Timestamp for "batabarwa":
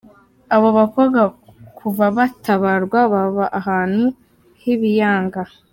2.17-2.99